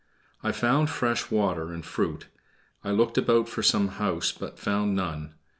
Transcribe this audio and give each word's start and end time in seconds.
I 0.41 0.51
found 0.51 0.89
fresh 0.89 1.29
water 1.29 1.71
and 1.71 1.85
fruit. 1.85 2.25
I 2.83 2.89
looked 2.89 3.19
about 3.19 3.47
for 3.47 3.61
some 3.61 3.87
house, 4.01 4.31
but 4.31 4.57
found 4.57 4.95
none. 4.95 5.35